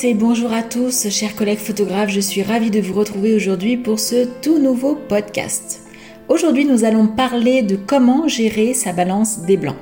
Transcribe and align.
Et 0.00 0.14
bonjour 0.14 0.52
à 0.52 0.62
tous, 0.62 1.08
chers 1.10 1.34
collègues 1.34 1.58
photographes, 1.58 2.10
je 2.10 2.20
suis 2.20 2.44
ravie 2.44 2.70
de 2.70 2.80
vous 2.80 2.94
retrouver 2.94 3.34
aujourd'hui 3.34 3.76
pour 3.76 3.98
ce 3.98 4.28
tout 4.42 4.58
nouveau 4.58 4.94
podcast. 4.94 5.82
Aujourd'hui 6.28 6.64
nous 6.64 6.84
allons 6.84 7.08
parler 7.08 7.62
de 7.62 7.74
comment 7.74 8.28
gérer 8.28 8.74
sa 8.74 8.92
balance 8.92 9.40
des 9.40 9.56
blancs. 9.56 9.74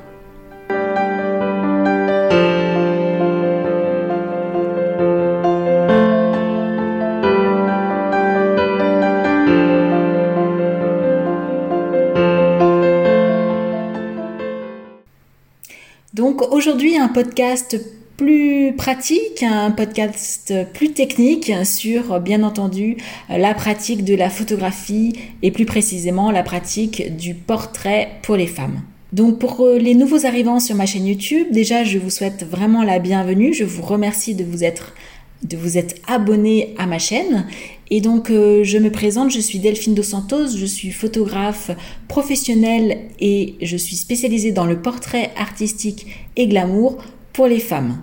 Donc 16.15 16.41
aujourd'hui 16.41 16.97
un 16.97 17.09
podcast 17.09 17.79
plus 18.17 18.75
pratique, 18.77 19.43
un 19.43 19.71
podcast 19.71 20.55
plus 20.73 20.93
technique 20.93 21.53
sur 21.65 22.21
bien 22.21 22.43
entendu 22.43 22.97
la 23.29 23.55
pratique 23.55 24.05
de 24.05 24.15
la 24.15 24.31
photographie 24.31 25.13
et 25.43 25.51
plus 25.51 25.67
précisément 25.67 26.31
la 26.31 26.43
pratique 26.43 27.17
du 27.17 27.35
portrait 27.35 28.09
pour 28.23 28.37
les 28.37 28.47
femmes. 28.47 28.81
Donc 29.13 29.39
pour 29.39 29.67
les 29.67 29.95
nouveaux 29.95 30.27
arrivants 30.27 30.61
sur 30.61 30.77
ma 30.77 30.87
chaîne 30.87 31.07
YouTube, 31.07 31.49
déjà 31.51 31.85
je 31.85 31.99
vous 31.99 32.11
souhaite 32.11 32.45
vraiment 32.49 32.83
la 32.83 32.99
bienvenue, 32.99 33.53
je 33.55 33.65
vous 33.65 33.83
remercie 33.83 34.35
de 34.35 34.45
vous 34.45 34.65
être 34.65 34.95
de 35.43 35.57
vous 35.57 35.77
être 35.77 35.95
abonné 36.09 36.75
à 36.79 36.87
ma 36.87 36.99
chaîne. 36.99 37.47
Et 37.91 38.01
donc, 38.01 38.31
euh, 38.31 38.65
je 38.65 38.79
me 38.79 38.91
présente, 38.91 39.31
je 39.31 39.39
suis 39.39 39.59
Delphine 39.59 39.95
Dos 39.95 40.03
Santos, 40.03 40.57
je 40.57 40.65
suis 40.65 40.91
photographe 40.91 41.71
professionnelle 42.09 42.99
et 43.21 43.55
je 43.63 43.77
suis 43.77 43.97
spécialisée 43.97 44.51
dans 44.53 44.67
le 44.67 44.81
portrait 44.81 45.31
artistique 45.37 46.07
et 46.37 46.49
glamour 46.49 46.99
pour 47.33 47.47
les 47.47 47.61
femmes. 47.61 47.99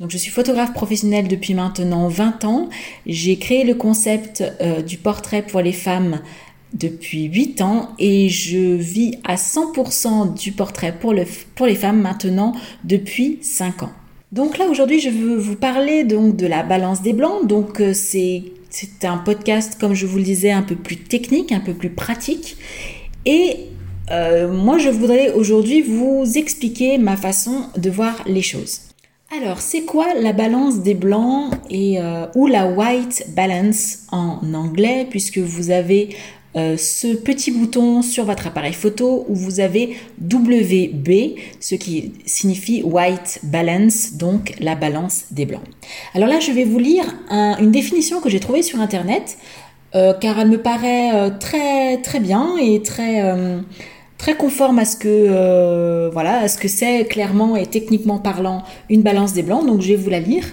Donc, 0.00 0.10
je 0.10 0.18
suis 0.18 0.30
photographe 0.30 0.72
professionnelle 0.72 1.28
depuis 1.28 1.54
maintenant 1.54 2.08
20 2.08 2.44
ans. 2.44 2.68
J'ai 3.06 3.36
créé 3.36 3.64
le 3.64 3.74
concept 3.74 4.44
euh, 4.60 4.82
du 4.82 4.96
portrait 4.96 5.42
pour 5.42 5.60
les 5.60 5.72
femmes 5.72 6.20
depuis 6.74 7.24
8 7.24 7.62
ans 7.62 7.90
et 7.98 8.28
je 8.28 8.74
vis 8.74 9.18
à 9.24 9.36
100% 9.36 10.34
du 10.34 10.52
portrait 10.52 10.94
pour, 10.98 11.14
le, 11.14 11.24
pour 11.54 11.66
les 11.66 11.74
femmes 11.74 12.00
maintenant 12.00 12.52
depuis 12.84 13.38
5 13.42 13.84
ans. 13.84 13.92
Donc 14.30 14.58
là 14.58 14.66
aujourd'hui 14.66 15.00
je 15.00 15.08
veux 15.08 15.36
vous 15.36 15.56
parler 15.56 16.04
donc 16.04 16.36
de 16.36 16.46
la 16.46 16.62
balance 16.62 17.00
des 17.02 17.14
blancs. 17.14 17.46
Donc 17.46 17.80
euh, 17.80 17.94
c'est 17.94 18.42
c'est 18.68 19.06
un 19.06 19.16
podcast 19.16 19.78
comme 19.80 19.94
je 19.94 20.04
vous 20.04 20.18
le 20.18 20.24
disais 20.24 20.50
un 20.50 20.62
peu 20.62 20.76
plus 20.76 20.96
technique, 20.96 21.52
un 21.52 21.60
peu 21.60 21.72
plus 21.72 21.88
pratique. 21.88 22.58
Et 23.24 23.68
euh, 24.10 24.52
moi 24.52 24.76
je 24.76 24.90
voudrais 24.90 25.32
aujourd'hui 25.32 25.80
vous 25.80 26.24
expliquer 26.36 26.98
ma 26.98 27.16
façon 27.16 27.64
de 27.78 27.88
voir 27.88 28.22
les 28.26 28.42
choses. 28.42 28.87
Alors 29.30 29.60
c'est 29.60 29.82
quoi 29.82 30.14
la 30.14 30.32
balance 30.32 30.78
des 30.78 30.94
blancs 30.94 31.52
et 31.68 32.00
euh, 32.00 32.26
ou 32.34 32.46
la 32.46 32.66
white 32.66 33.26
balance 33.36 34.06
en 34.10 34.38
anglais 34.54 35.06
puisque 35.10 35.36
vous 35.36 35.70
avez 35.70 36.16
euh, 36.56 36.78
ce 36.78 37.14
petit 37.14 37.50
bouton 37.50 38.00
sur 38.00 38.24
votre 38.24 38.46
appareil 38.46 38.72
photo 38.72 39.26
où 39.28 39.34
vous 39.34 39.60
avez 39.60 39.98
WB, 40.18 41.36
ce 41.60 41.74
qui 41.74 42.14
signifie 42.24 42.82
White 42.82 43.40
Balance, 43.42 44.14
donc 44.14 44.54
la 44.60 44.74
balance 44.74 45.26
des 45.30 45.44
blancs. 45.44 45.62
Alors 46.14 46.26
là, 46.26 46.40
je 46.40 46.50
vais 46.50 46.64
vous 46.64 46.78
lire 46.78 47.04
une 47.30 47.70
définition 47.70 48.22
que 48.22 48.30
j'ai 48.30 48.40
trouvée 48.40 48.62
sur 48.62 48.80
Internet, 48.80 49.36
euh, 49.94 50.14
car 50.14 50.40
elle 50.40 50.48
me 50.48 50.62
paraît 50.62 51.38
très 51.38 51.98
très 51.98 52.20
bien 52.20 52.56
et 52.56 52.80
très 52.80 53.20
très 54.18 54.36
conforme 54.36 54.78
à 54.78 54.84
ce 54.84 54.96
que 54.96 56.10
voilà 56.12 56.40
à 56.40 56.48
ce 56.48 56.58
que 56.58 56.68
c'est 56.68 57.06
clairement 57.06 57.56
et 57.56 57.66
techniquement 57.66 58.18
parlant 58.18 58.62
une 58.90 59.02
balance 59.02 59.32
des 59.32 59.42
blancs. 59.42 59.64
Donc 59.64 59.80
je 59.80 59.88
vais 59.88 59.96
vous 59.96 60.10
la 60.10 60.20
lire. 60.20 60.44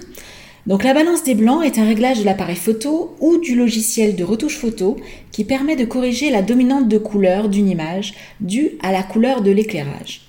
Donc 0.68 0.84
la 0.84 0.96
balance 0.96 1.24
des 1.24 1.36
blancs 1.36 1.64
est 1.64 1.78
un 1.78 1.86
réglage 1.86 2.20
de 2.20 2.26
l'appareil 2.26 2.56
photo 2.56 3.16
ou 3.20 3.38
du 3.38 3.56
logiciel 3.56 4.16
de 4.16 4.24
retouche 4.24 4.58
photo 4.58 4.98
qui 5.31 5.44
permet 5.44 5.76
de 5.76 5.86
corriger 5.86 6.31
la 6.31 6.42
dominante 6.42 6.88
de 6.88 6.98
couleur 6.98 7.50
d'une 7.50 7.70
image 7.70 8.16
due 8.40 8.72
à 8.81 8.92
la 8.92 9.03
couleur 9.03 9.42
de 9.42 9.52
l'éclairage. 9.52 10.22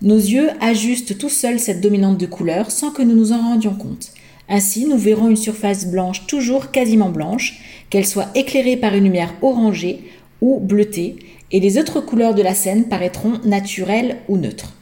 Nos 0.00 0.16
yeux 0.16 0.50
ajustent 0.60 1.18
tout 1.18 1.28
seuls 1.28 1.58
cette 1.58 1.80
dominante 1.80 2.18
de 2.18 2.26
couleur 2.26 2.70
sans 2.70 2.90
que 2.90 3.02
nous 3.02 3.16
nous 3.16 3.32
en 3.32 3.38
rendions 3.38 3.74
compte. 3.74 4.12
Ainsi, 4.48 4.84
nous 4.86 4.98
verrons 4.98 5.28
une 5.28 5.36
surface 5.36 5.86
blanche 5.86 6.26
toujours 6.26 6.70
quasiment 6.70 7.08
blanche, 7.08 7.60
qu'elle 7.90 8.06
soit 8.06 8.28
éclairée 8.34 8.76
par 8.76 8.94
une 8.94 9.04
lumière 9.04 9.34
orangée 9.42 10.00
ou 10.40 10.60
bleutée, 10.60 11.16
et 11.52 11.60
les 11.60 11.78
autres 11.78 12.00
couleurs 12.00 12.34
de 12.34 12.42
la 12.42 12.54
scène 12.54 12.84
paraîtront 12.84 13.38
naturelles 13.44 14.18
ou 14.28 14.36
neutres. 14.36 14.72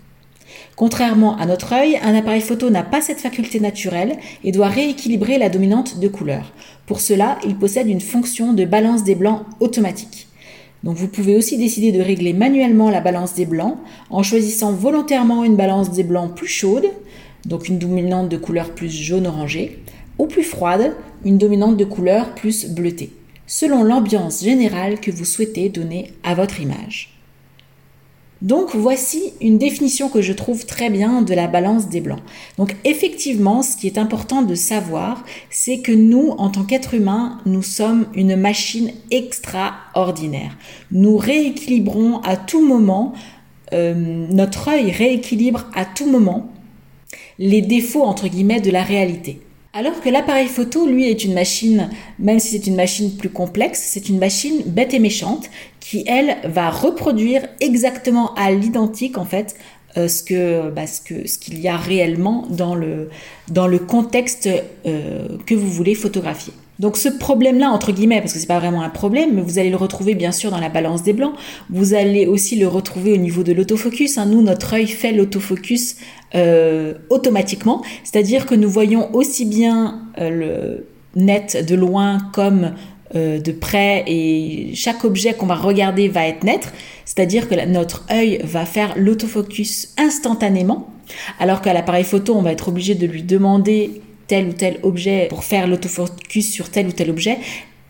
Contrairement 0.76 1.36
à 1.36 1.44
notre 1.44 1.74
œil, 1.74 1.98
un 2.02 2.14
appareil 2.14 2.40
photo 2.40 2.70
n'a 2.70 2.82
pas 2.82 3.02
cette 3.02 3.20
faculté 3.20 3.60
naturelle 3.60 4.16
et 4.44 4.52
doit 4.52 4.68
rééquilibrer 4.68 5.36
la 5.36 5.50
dominante 5.50 6.00
de 6.00 6.08
couleur. 6.08 6.52
Pour 6.86 7.00
cela, 7.00 7.38
il 7.44 7.56
possède 7.56 7.88
une 7.88 8.00
fonction 8.00 8.54
de 8.54 8.64
balance 8.64 9.04
des 9.04 9.14
blancs 9.14 9.42
automatique. 9.60 10.28
Donc 10.82 10.96
vous 10.96 11.08
pouvez 11.08 11.36
aussi 11.36 11.58
décider 11.58 11.92
de 11.92 12.00
régler 12.00 12.32
manuellement 12.32 12.88
la 12.88 13.02
balance 13.02 13.34
des 13.34 13.44
blancs 13.44 13.76
en 14.08 14.22
choisissant 14.22 14.72
volontairement 14.72 15.44
une 15.44 15.56
balance 15.56 15.90
des 15.90 16.04
blancs 16.04 16.34
plus 16.34 16.48
chaude, 16.48 16.86
donc 17.44 17.68
une 17.68 17.78
dominante 17.78 18.30
de 18.30 18.38
couleur 18.38 18.70
plus 18.70 18.90
jaune-orangé, 18.90 19.80
ou 20.18 20.26
plus 20.26 20.42
froide, 20.42 20.94
une 21.24 21.36
dominante 21.36 21.76
de 21.76 21.84
couleur 21.84 22.34
plus 22.34 22.66
bleutée, 22.70 23.10
selon 23.50 23.82
l'ambiance 23.82 24.44
générale 24.44 25.00
que 25.00 25.10
vous 25.10 25.24
souhaitez 25.24 25.68
donner 25.68 26.12
à 26.22 26.34
votre 26.34 26.60
image. 26.60 27.10
Donc 28.42 28.76
voici 28.76 29.32
une 29.40 29.58
définition 29.58 30.08
que 30.08 30.22
je 30.22 30.32
trouve 30.32 30.64
très 30.66 30.88
bien 30.88 31.20
de 31.20 31.34
la 31.34 31.48
balance 31.48 31.88
des 31.88 32.00
blancs. 32.00 32.22
Donc 32.58 32.76
effectivement, 32.84 33.62
ce 33.62 33.76
qui 33.76 33.88
est 33.88 33.98
important 33.98 34.42
de 34.42 34.54
savoir, 34.54 35.24
c'est 35.50 35.80
que 35.80 35.90
nous, 35.90 36.30
en 36.38 36.48
tant 36.48 36.62
qu'êtres 36.62 36.94
humains, 36.94 37.38
nous 37.44 37.62
sommes 37.62 38.06
une 38.14 38.36
machine 38.36 38.92
extraordinaire. 39.10 40.56
Nous 40.92 41.16
rééquilibrons 41.16 42.20
à 42.20 42.36
tout 42.36 42.64
moment, 42.64 43.14
euh, 43.72 43.94
notre 44.30 44.68
œil 44.68 44.92
rééquilibre 44.92 45.66
à 45.74 45.84
tout 45.84 46.08
moment 46.08 46.52
les 47.40 47.62
défauts, 47.62 48.04
entre 48.04 48.28
guillemets, 48.28 48.60
de 48.60 48.70
la 48.70 48.84
réalité. 48.84 49.40
Alors 49.72 50.00
que 50.00 50.08
l'appareil 50.08 50.48
photo, 50.48 50.84
lui, 50.86 51.08
est 51.08 51.24
une 51.24 51.32
machine, 51.32 51.90
même 52.18 52.40
si 52.40 52.58
c'est 52.58 52.66
une 52.66 52.74
machine 52.74 53.16
plus 53.16 53.30
complexe, 53.30 53.80
c'est 53.84 54.08
une 54.08 54.18
machine 54.18 54.62
bête 54.66 54.94
et 54.94 54.98
méchante 54.98 55.48
qui, 55.78 56.02
elle, 56.08 56.38
va 56.42 56.70
reproduire 56.70 57.46
exactement 57.60 58.34
à 58.34 58.50
l'identique, 58.50 59.16
en 59.16 59.24
fait, 59.24 59.54
euh, 59.96 60.08
ce 60.08 60.24
que 60.24 60.70
bah, 60.70 60.86
ce 60.86 61.26
ce 61.26 61.38
qu'il 61.38 61.60
y 61.60 61.68
a 61.68 61.76
réellement 61.76 62.46
dans 62.48 62.74
le 62.74 63.10
dans 63.48 63.66
le 63.66 63.78
contexte 63.78 64.48
euh, 64.86 65.26
que 65.46 65.54
vous 65.54 65.68
voulez 65.68 65.94
photographier. 65.94 66.52
Donc 66.80 66.96
ce 66.96 67.10
problème-là, 67.10 67.68
entre 67.68 67.92
guillemets, 67.92 68.20
parce 68.20 68.32
que 68.32 68.38
c'est 68.38 68.46
pas 68.46 68.58
vraiment 68.58 68.80
un 68.82 68.88
problème, 68.88 69.34
mais 69.34 69.42
vous 69.42 69.58
allez 69.58 69.68
le 69.68 69.76
retrouver 69.76 70.14
bien 70.14 70.32
sûr 70.32 70.50
dans 70.50 70.58
la 70.58 70.70
balance 70.70 71.02
des 71.02 71.12
blancs. 71.12 71.34
Vous 71.68 71.92
allez 71.92 72.26
aussi 72.26 72.56
le 72.56 72.66
retrouver 72.66 73.12
au 73.12 73.18
niveau 73.18 73.42
de 73.42 73.52
l'autofocus. 73.52 74.16
Hein. 74.16 74.24
Nous, 74.24 74.40
notre 74.40 74.72
œil 74.72 74.86
fait 74.86 75.12
l'autofocus 75.12 75.96
euh, 76.34 76.94
automatiquement, 77.10 77.82
c'est-à-dire 78.02 78.46
que 78.46 78.54
nous 78.54 78.70
voyons 78.70 79.14
aussi 79.14 79.44
bien 79.44 80.06
euh, 80.18 80.30
le 80.30 81.20
net 81.20 81.66
de 81.68 81.74
loin 81.74 82.16
comme 82.32 82.72
euh, 83.14 83.38
de 83.38 83.52
près 83.52 84.04
et 84.06 84.70
chaque 84.74 85.04
objet 85.04 85.34
qu'on 85.34 85.46
va 85.46 85.56
regarder 85.56 86.08
va 86.08 86.26
être 86.26 86.44
net, 86.44 86.72
c'est-à-dire 87.04 87.46
que 87.46 87.62
notre 87.66 88.06
œil 88.10 88.40
va 88.42 88.64
faire 88.64 88.94
l'autofocus 88.96 89.92
instantanément, 89.98 90.88
alors 91.40 91.60
qu'à 91.60 91.74
l'appareil 91.74 92.04
photo, 92.04 92.34
on 92.36 92.42
va 92.42 92.52
être 92.52 92.68
obligé 92.68 92.94
de 92.94 93.06
lui 93.06 93.22
demander 93.22 94.00
tel 94.30 94.46
ou 94.46 94.52
tel 94.52 94.78
objet 94.84 95.26
pour 95.28 95.42
faire 95.42 95.66
l'autofocus 95.66 96.52
sur 96.52 96.70
tel 96.70 96.86
ou 96.86 96.92
tel 96.92 97.10
objet 97.10 97.38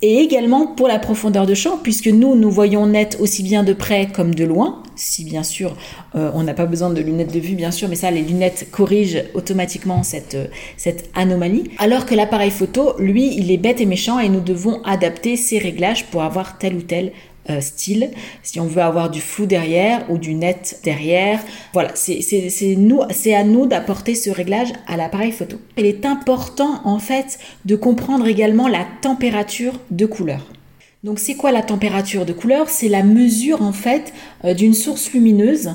et 0.02 0.16
également 0.20 0.66
pour 0.66 0.88
la 0.88 0.98
profondeur 0.98 1.44
de 1.44 1.52
champ, 1.52 1.76
puisque 1.82 2.06
nous, 2.06 2.34
nous 2.34 2.50
voyons 2.50 2.86
net 2.86 3.18
aussi 3.20 3.42
bien 3.42 3.62
de 3.62 3.74
près 3.74 4.06
comme 4.06 4.34
de 4.34 4.44
loin, 4.44 4.82
si 4.96 5.24
bien 5.24 5.42
sûr 5.42 5.76
euh, 6.14 6.30
on 6.32 6.42
n'a 6.42 6.54
pas 6.54 6.64
besoin 6.64 6.88
de 6.88 7.02
lunettes 7.02 7.34
de 7.34 7.38
vue, 7.38 7.54
bien 7.54 7.70
sûr, 7.70 7.86
mais 7.90 7.96
ça, 7.96 8.10
les 8.10 8.22
lunettes 8.22 8.68
corrigent 8.70 9.22
automatiquement 9.34 10.02
cette, 10.02 10.36
euh, 10.36 10.46
cette 10.78 11.10
anomalie, 11.14 11.64
alors 11.76 12.06
que 12.06 12.14
l'appareil 12.14 12.50
photo, 12.50 12.94
lui, 12.98 13.34
il 13.36 13.50
est 13.50 13.58
bête 13.58 13.82
et 13.82 13.86
méchant 13.86 14.18
et 14.18 14.30
nous 14.30 14.40
devons 14.40 14.82
adapter 14.84 15.36
ses 15.36 15.58
réglages 15.58 16.06
pour 16.06 16.22
avoir 16.22 16.56
tel 16.56 16.76
ou 16.76 16.82
tel 16.82 17.12
euh, 17.48 17.60
style, 17.60 18.10
si 18.42 18.60
on 18.60 18.66
veut 18.66 18.82
avoir 18.82 19.10
du 19.10 19.20
flou 19.20 19.46
derrière 19.46 20.04
ou 20.10 20.18
du 20.18 20.34
net 20.34 20.80
derrière. 20.84 21.40
Voilà, 21.72 21.90
c'est 21.94 23.34
à 23.34 23.44
nous 23.44 23.66
d'apporter 23.66 24.14
ce 24.14 24.30
réglage 24.30 24.72
à 24.86 24.96
l'appareil 24.96 25.32
photo. 25.32 25.56
Il 25.78 25.86
est 25.86 26.04
important 26.04 26.82
en 26.84 26.98
fait 26.98 27.38
de 27.64 27.76
comprendre 27.76 28.26
également 28.26 28.68
la 28.68 28.86
température 29.00 29.80
de 29.90 30.06
couleur. 30.06 30.46
Donc 31.02 31.18
c'est 31.18 31.34
quoi 31.34 31.50
la 31.50 31.62
température 31.62 32.26
de 32.26 32.34
couleur? 32.34 32.68
C'est 32.68 32.88
la 32.88 33.02
mesure 33.02 33.62
en 33.62 33.72
fait 33.72 34.12
euh, 34.44 34.52
d'une 34.52 34.74
source 34.74 35.10
lumineuse 35.12 35.70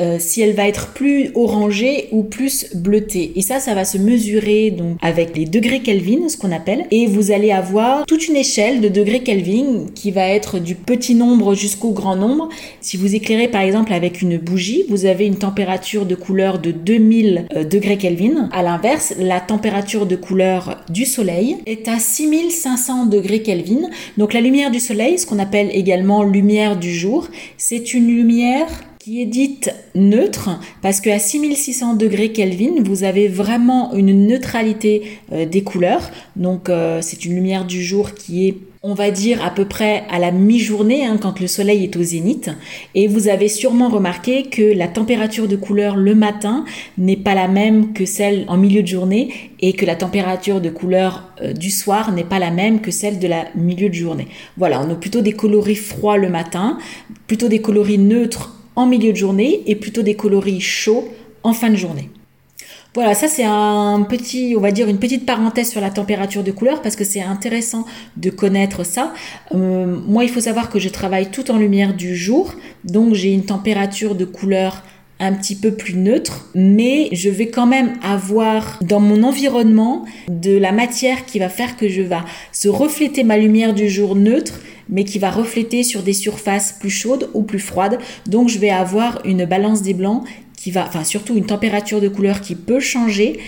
euh, 0.00 0.18
si 0.18 0.40
elle 0.40 0.54
va 0.54 0.66
être 0.66 0.88
plus 0.92 1.30
orangée 1.34 2.08
ou 2.10 2.22
plus 2.24 2.74
bleutée. 2.74 3.32
Et 3.36 3.42
ça, 3.42 3.60
ça 3.60 3.74
va 3.74 3.84
se 3.84 3.98
mesurer 3.98 4.70
donc 4.70 4.96
avec 5.00 5.36
les 5.36 5.44
degrés 5.44 5.80
Kelvin, 5.80 6.28
ce 6.28 6.36
qu'on 6.36 6.52
appelle. 6.52 6.86
Et 6.90 7.06
vous 7.06 7.30
allez 7.30 7.52
avoir 7.52 8.04
toute 8.06 8.26
une 8.26 8.36
échelle 8.36 8.80
de 8.80 8.88
degrés 8.88 9.22
Kelvin 9.22 9.86
qui 9.94 10.10
va 10.10 10.26
être 10.26 10.58
du 10.58 10.74
petit 10.74 11.14
nombre 11.14 11.54
jusqu'au 11.54 11.90
grand 11.90 12.16
nombre. 12.16 12.48
Si 12.80 12.96
vous 12.96 13.14
éclairez 13.14 13.48
par 13.48 13.62
exemple 13.62 13.92
avec 13.92 14.20
une 14.20 14.36
bougie, 14.38 14.84
vous 14.88 15.06
avez 15.06 15.26
une 15.26 15.36
température 15.36 16.06
de 16.06 16.14
couleur 16.14 16.58
de 16.58 16.70
2000 16.72 17.46
euh, 17.54 17.64
degrés 17.64 17.96
Kelvin. 17.96 18.48
À 18.52 18.62
l'inverse, 18.62 19.14
la 19.18 19.40
température 19.40 20.06
de 20.06 20.16
couleur 20.16 20.82
du 20.88 21.04
soleil 21.04 21.56
est 21.66 21.88
à 21.88 21.98
6500 21.98 23.06
degrés 23.06 23.42
Kelvin. 23.42 23.90
Donc 24.18 24.32
la 24.32 24.40
lumière 24.40 24.70
du 24.70 24.80
soleil, 24.80 25.18
ce 25.18 25.26
qu'on 25.26 25.38
appelle 25.38 25.70
également 25.72 26.22
lumière 26.22 26.76
du 26.76 26.92
jour, 26.92 27.28
c'est 27.56 27.94
une 27.94 28.08
lumière 28.08 28.68
qui 29.04 29.20
est 29.20 29.26
dite 29.26 29.70
neutre 29.94 30.48
parce 30.80 31.02
qu'à 31.02 31.18
6600 31.18 31.96
degrés 31.96 32.32
Kelvin, 32.32 32.82
vous 32.82 33.04
avez 33.04 33.28
vraiment 33.28 33.92
une 33.92 34.26
neutralité 34.26 35.02
euh, 35.30 35.44
des 35.44 35.62
couleurs. 35.62 36.10
Donc 36.36 36.70
euh, 36.70 37.00
c'est 37.02 37.26
une 37.26 37.34
lumière 37.34 37.66
du 37.66 37.84
jour 37.84 38.14
qui 38.14 38.48
est 38.48 38.56
on 38.82 38.94
va 38.94 39.10
dire 39.10 39.44
à 39.44 39.50
peu 39.50 39.66
près 39.66 40.04
à 40.10 40.18
la 40.18 40.30
mi-journée, 40.30 41.04
hein, 41.04 41.18
quand 41.20 41.40
le 41.40 41.46
soleil 41.46 41.84
est 41.84 41.96
au 41.96 42.02
zénith. 42.02 42.50
Et 42.94 43.06
vous 43.06 43.28
avez 43.28 43.48
sûrement 43.48 43.90
remarqué 43.90 44.44
que 44.44 44.62
la 44.62 44.88
température 44.88 45.48
de 45.48 45.56
couleur 45.56 45.96
le 45.96 46.14
matin 46.14 46.64
n'est 46.96 47.16
pas 47.16 47.34
la 47.34 47.48
même 47.48 47.92
que 47.92 48.06
celle 48.06 48.46
en 48.48 48.56
milieu 48.56 48.82
de 48.82 48.88
journée 48.88 49.52
et 49.60 49.74
que 49.74 49.84
la 49.84 49.96
température 49.96 50.62
de 50.62 50.70
couleur 50.70 51.30
euh, 51.42 51.52
du 51.52 51.70
soir 51.70 52.10
n'est 52.12 52.24
pas 52.24 52.38
la 52.38 52.50
même 52.50 52.80
que 52.80 52.90
celle 52.90 53.18
de 53.18 53.28
la 53.28 53.44
milieu 53.54 53.90
de 53.90 53.94
journée. 53.94 54.28
Voilà, 54.56 54.80
on 54.80 54.90
a 54.90 54.94
plutôt 54.94 55.20
des 55.20 55.32
coloris 55.32 55.76
froids 55.76 56.16
le 56.16 56.30
matin, 56.30 56.78
plutôt 57.26 57.48
des 57.48 57.60
coloris 57.60 57.98
neutres 57.98 58.63
en 58.76 58.86
milieu 58.86 59.12
de 59.12 59.16
journée 59.16 59.62
et 59.66 59.76
plutôt 59.76 60.02
des 60.02 60.14
coloris 60.14 60.60
chauds 60.60 61.08
en 61.42 61.52
fin 61.52 61.70
de 61.70 61.76
journée. 61.76 62.10
Voilà, 62.94 63.14
ça 63.14 63.26
c'est 63.26 63.44
un 63.44 64.06
petit, 64.08 64.54
on 64.56 64.60
va 64.60 64.70
dire 64.70 64.88
une 64.88 65.00
petite 65.00 65.26
parenthèse 65.26 65.68
sur 65.68 65.80
la 65.80 65.90
température 65.90 66.44
de 66.44 66.52
couleur 66.52 66.80
parce 66.80 66.94
que 66.94 67.02
c'est 67.02 67.22
intéressant 67.22 67.86
de 68.16 68.30
connaître 68.30 68.84
ça. 68.84 69.12
Euh, 69.52 69.96
moi, 70.06 70.22
il 70.22 70.30
faut 70.30 70.40
savoir 70.40 70.70
que 70.70 70.78
je 70.78 70.88
travaille 70.88 71.30
tout 71.32 71.50
en 71.50 71.58
lumière 71.58 71.94
du 71.94 72.14
jour, 72.14 72.54
donc 72.84 73.14
j'ai 73.14 73.32
une 73.32 73.44
température 73.44 74.14
de 74.14 74.24
couleur 74.24 74.84
un 75.18 75.32
petit 75.32 75.56
peu 75.56 75.72
plus 75.72 75.94
neutre, 75.94 76.46
mais 76.54 77.08
je 77.10 77.30
vais 77.30 77.48
quand 77.48 77.66
même 77.66 77.94
avoir 78.02 78.78
dans 78.80 79.00
mon 79.00 79.24
environnement 79.24 80.04
de 80.28 80.56
la 80.56 80.70
matière 80.70 81.24
qui 81.24 81.40
va 81.40 81.48
faire 81.48 81.76
que 81.76 81.88
je 81.88 82.02
vais 82.02 82.16
se 82.52 82.68
refléter 82.68 83.24
ma 83.24 83.38
lumière 83.38 83.74
du 83.74 83.88
jour 83.88 84.14
neutre 84.14 84.60
mais 84.88 85.04
qui 85.04 85.18
va 85.18 85.30
refléter 85.30 85.82
sur 85.82 86.02
des 86.02 86.12
surfaces 86.12 86.72
plus 86.72 86.90
chaudes 86.90 87.30
ou 87.34 87.42
plus 87.42 87.58
froides. 87.58 87.98
Donc 88.26 88.48
je 88.48 88.58
vais 88.58 88.70
avoir 88.70 89.20
une 89.24 89.44
balance 89.44 89.82
des 89.82 89.94
blancs 89.94 90.24
qui 90.56 90.70
va, 90.70 90.86
enfin 90.86 91.04
surtout 91.04 91.36
une 91.36 91.46
température 91.46 92.00
de 92.00 92.08
couleur 92.08 92.40
qui 92.40 92.54
peut 92.54 92.80
changer 92.80 93.38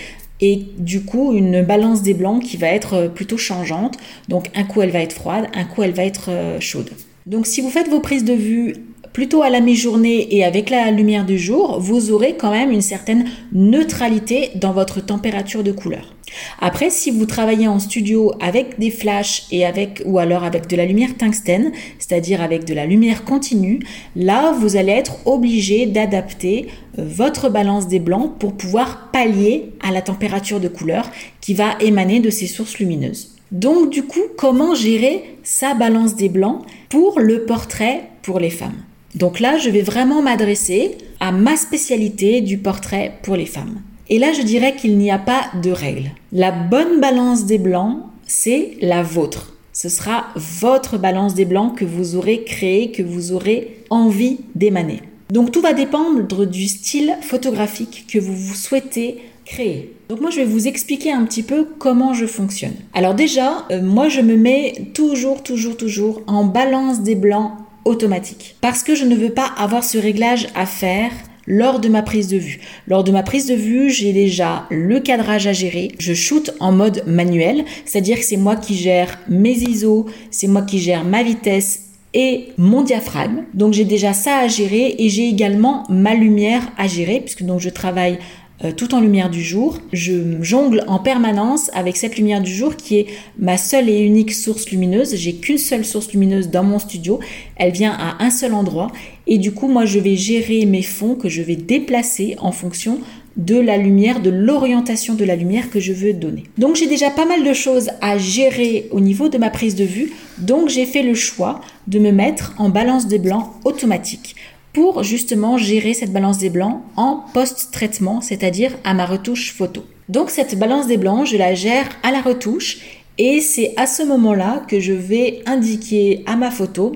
et 0.40 0.66
du 0.78 1.02
coup 1.02 1.32
une 1.32 1.62
balance 1.62 2.02
des 2.02 2.14
blancs 2.14 2.42
qui 2.42 2.56
va 2.56 2.68
être 2.68 3.08
plutôt 3.14 3.38
changeante. 3.38 3.96
Donc 4.28 4.50
un 4.54 4.64
coup 4.64 4.82
elle 4.82 4.90
va 4.90 5.00
être 5.00 5.14
froide, 5.14 5.46
un 5.54 5.64
coup 5.64 5.82
elle 5.82 5.92
va 5.92 6.04
être 6.04 6.30
euh, 6.30 6.60
chaude. 6.60 6.90
Donc 7.26 7.46
si 7.46 7.60
vous 7.60 7.70
faites 7.70 7.88
vos 7.88 8.00
prises 8.00 8.24
de 8.24 8.34
vue 8.34 8.74
plutôt 9.16 9.40
à 9.40 9.48
la 9.48 9.60
mi-journée 9.60 10.28
et 10.36 10.44
avec 10.44 10.68
la 10.68 10.90
lumière 10.90 11.24
du 11.24 11.38
jour, 11.38 11.80
vous 11.80 12.10
aurez 12.10 12.36
quand 12.36 12.50
même 12.50 12.70
une 12.70 12.82
certaine 12.82 13.24
neutralité 13.50 14.50
dans 14.56 14.74
votre 14.74 15.00
température 15.00 15.64
de 15.64 15.72
couleur. 15.72 16.12
Après, 16.60 16.90
si 16.90 17.10
vous 17.10 17.24
travaillez 17.24 17.66
en 17.66 17.78
studio 17.78 18.34
avec 18.42 18.78
des 18.78 18.90
flashs 18.90 19.46
et 19.50 19.64
avec, 19.64 20.02
ou 20.04 20.18
alors 20.18 20.44
avec 20.44 20.66
de 20.66 20.76
la 20.76 20.84
lumière 20.84 21.16
tungstène, 21.16 21.72
c'est-à-dire 21.98 22.42
avec 22.42 22.66
de 22.66 22.74
la 22.74 22.84
lumière 22.84 23.24
continue, 23.24 23.80
là, 24.16 24.52
vous 24.52 24.76
allez 24.76 24.92
être 24.92 25.26
obligé 25.26 25.86
d'adapter 25.86 26.66
euh, 26.98 27.04
votre 27.08 27.48
balance 27.48 27.88
des 27.88 28.00
blancs 28.00 28.38
pour 28.38 28.52
pouvoir 28.52 29.10
pallier 29.12 29.70
à 29.82 29.92
la 29.92 30.02
température 30.02 30.60
de 30.60 30.68
couleur 30.68 31.10
qui 31.40 31.54
va 31.54 31.78
émaner 31.80 32.20
de 32.20 32.28
ces 32.28 32.46
sources 32.46 32.78
lumineuses. 32.78 33.34
Donc, 33.50 33.88
du 33.88 34.02
coup, 34.02 34.24
comment 34.36 34.74
gérer 34.74 35.38
sa 35.42 35.72
balance 35.72 36.16
des 36.16 36.28
blancs 36.28 36.66
pour 36.90 37.18
le 37.18 37.46
portrait 37.46 38.10
pour 38.20 38.40
les 38.40 38.50
femmes? 38.50 38.82
Donc 39.16 39.40
là, 39.40 39.56
je 39.56 39.70
vais 39.70 39.80
vraiment 39.80 40.20
m'adresser 40.20 40.98
à 41.20 41.32
ma 41.32 41.56
spécialité 41.56 42.42
du 42.42 42.58
portrait 42.58 43.14
pour 43.22 43.34
les 43.34 43.46
femmes. 43.46 43.80
Et 44.10 44.18
là, 44.18 44.32
je 44.34 44.42
dirais 44.42 44.76
qu'il 44.76 44.98
n'y 44.98 45.10
a 45.10 45.18
pas 45.18 45.46
de 45.62 45.70
règle. 45.70 46.10
La 46.32 46.52
bonne 46.52 47.00
balance 47.00 47.46
des 47.46 47.56
blancs, 47.56 48.02
c'est 48.26 48.76
la 48.82 49.02
vôtre. 49.02 49.54
Ce 49.72 49.88
sera 49.88 50.26
votre 50.36 50.98
balance 50.98 51.34
des 51.34 51.46
blancs 51.46 51.76
que 51.78 51.84
vous 51.86 52.14
aurez 52.14 52.44
créée, 52.44 52.92
que 52.92 53.02
vous 53.02 53.32
aurez 53.32 53.82
envie 53.88 54.38
d'émaner. 54.54 55.00
Donc 55.30 55.50
tout 55.50 55.62
va 55.62 55.72
dépendre 55.72 56.46
du 56.46 56.68
style 56.68 57.16
photographique 57.22 58.06
que 58.08 58.18
vous 58.18 58.54
souhaitez 58.54 59.18
créer. 59.44 59.94
Donc 60.08 60.20
moi 60.20 60.30
je 60.30 60.36
vais 60.36 60.44
vous 60.44 60.68
expliquer 60.68 61.12
un 61.12 61.24
petit 61.24 61.42
peu 61.42 61.66
comment 61.78 62.14
je 62.14 62.26
fonctionne. 62.26 62.74
Alors 62.94 63.14
déjà, 63.14 63.64
euh, 63.70 63.82
moi 63.82 64.08
je 64.08 64.20
me 64.20 64.36
mets 64.36 64.90
toujours, 64.94 65.42
toujours, 65.42 65.76
toujours 65.76 66.22
en 66.26 66.44
balance 66.44 67.00
des 67.00 67.14
blancs 67.14 67.52
automatique. 67.86 68.56
Parce 68.60 68.82
que 68.82 68.94
je 68.94 69.04
ne 69.04 69.16
veux 69.16 69.30
pas 69.30 69.50
avoir 69.56 69.84
ce 69.84 69.96
réglage 69.96 70.48
à 70.54 70.66
faire 70.66 71.10
lors 71.46 71.78
de 71.78 71.88
ma 71.88 72.02
prise 72.02 72.28
de 72.28 72.36
vue. 72.36 72.60
Lors 72.88 73.04
de 73.04 73.12
ma 73.12 73.22
prise 73.22 73.46
de 73.46 73.54
vue, 73.54 73.88
j'ai 73.90 74.12
déjà 74.12 74.66
le 74.70 75.00
cadrage 75.00 75.46
à 75.46 75.52
gérer. 75.52 75.92
Je 75.98 76.12
shoot 76.12 76.50
en 76.60 76.72
mode 76.72 77.04
manuel, 77.06 77.64
c'est-à-dire 77.84 78.18
que 78.18 78.24
c'est 78.24 78.36
moi 78.36 78.56
qui 78.56 78.74
gère 78.74 79.18
mes 79.28 79.52
ISO, 79.52 80.06
c'est 80.30 80.48
moi 80.48 80.62
qui 80.62 80.78
gère 80.78 81.04
ma 81.04 81.22
vitesse 81.22 81.82
et 82.14 82.48
mon 82.58 82.82
diaphragme. 82.82 83.44
Donc 83.54 83.74
j'ai 83.74 83.84
déjà 83.84 84.12
ça 84.12 84.38
à 84.38 84.48
gérer 84.48 84.96
et 84.98 85.08
j'ai 85.08 85.28
également 85.28 85.84
ma 85.88 86.14
lumière 86.14 86.62
à 86.78 86.86
gérer 86.86 87.20
puisque 87.20 87.44
donc 87.44 87.60
je 87.60 87.70
travaille 87.70 88.18
euh, 88.64 88.72
tout 88.72 88.94
en 88.94 89.00
lumière 89.00 89.28
du 89.28 89.42
jour. 89.42 89.78
Je 89.92 90.42
jongle 90.42 90.82
en 90.86 90.98
permanence 90.98 91.70
avec 91.74 91.96
cette 91.96 92.16
lumière 92.16 92.40
du 92.40 92.52
jour 92.52 92.76
qui 92.76 92.98
est 92.98 93.06
ma 93.38 93.58
seule 93.58 93.88
et 93.88 94.00
unique 94.00 94.32
source 94.32 94.70
lumineuse. 94.70 95.14
J'ai 95.16 95.34
qu'une 95.34 95.58
seule 95.58 95.84
source 95.84 96.10
lumineuse 96.12 96.50
dans 96.50 96.64
mon 96.64 96.78
studio. 96.78 97.20
Elle 97.56 97.72
vient 97.72 97.92
à 97.92 98.22
un 98.24 98.30
seul 98.30 98.54
endroit. 98.54 98.90
Et 99.26 99.38
du 99.38 99.52
coup, 99.52 99.68
moi, 99.68 99.84
je 99.84 99.98
vais 99.98 100.16
gérer 100.16 100.64
mes 100.66 100.82
fonds 100.82 101.16
que 101.16 101.28
je 101.28 101.42
vais 101.42 101.56
déplacer 101.56 102.36
en 102.38 102.52
fonction 102.52 103.00
de 103.36 103.58
la 103.58 103.76
lumière, 103.76 104.20
de 104.20 104.30
l'orientation 104.30 105.14
de 105.14 105.24
la 105.24 105.36
lumière 105.36 105.70
que 105.70 105.78
je 105.78 105.92
veux 105.92 106.14
donner. 106.14 106.44
Donc 106.56 106.76
j'ai 106.76 106.86
déjà 106.86 107.10
pas 107.10 107.26
mal 107.26 107.44
de 107.44 107.52
choses 107.52 107.90
à 108.00 108.16
gérer 108.16 108.88
au 108.90 109.00
niveau 109.00 109.28
de 109.28 109.36
ma 109.36 109.50
prise 109.50 109.74
de 109.74 109.84
vue, 109.84 110.12
donc 110.38 110.70
j'ai 110.70 110.86
fait 110.86 111.02
le 111.02 111.14
choix 111.14 111.60
de 111.86 111.98
me 111.98 112.12
mettre 112.12 112.54
en 112.56 112.70
balance 112.70 113.06
des 113.06 113.18
blancs 113.18 113.50
automatique 113.64 114.36
pour 114.76 115.02
justement 115.02 115.56
gérer 115.56 115.94
cette 115.94 116.12
balance 116.12 116.36
des 116.36 116.50
blancs 116.50 116.82
en 116.96 117.24
post-traitement, 117.32 118.20
c'est-à-dire 118.20 118.72
à 118.84 118.92
ma 118.92 119.06
retouche 119.06 119.54
photo. 119.54 119.86
Donc 120.10 120.28
cette 120.28 120.58
balance 120.58 120.86
des 120.86 120.98
blancs, 120.98 121.26
je 121.26 121.38
la 121.38 121.54
gère 121.54 121.88
à 122.02 122.10
la 122.10 122.20
retouche 122.20 122.80
et 123.16 123.40
c'est 123.40 123.72
à 123.78 123.86
ce 123.86 124.02
moment-là 124.02 124.66
que 124.68 124.78
je 124.78 124.92
vais 124.92 125.40
indiquer 125.46 126.22
à 126.26 126.36
ma 126.36 126.50
photo 126.50 126.92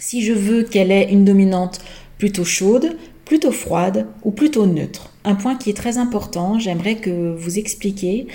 si 0.00 0.22
je 0.22 0.32
veux 0.32 0.62
qu'elle 0.62 0.90
ait 0.90 1.12
une 1.12 1.26
dominante 1.26 1.80
plutôt 2.16 2.46
chaude, 2.46 2.96
plutôt 3.28 3.52
froide 3.52 4.06
ou 4.24 4.30
plutôt 4.30 4.66
neutre. 4.66 5.10
Un 5.24 5.34
point 5.34 5.54
qui 5.54 5.68
est 5.68 5.76
très 5.76 5.98
important, 5.98 6.58
j'aimerais 6.58 6.96
que 6.96 7.36
vous 7.36 7.58
expliquiez, 7.58 8.26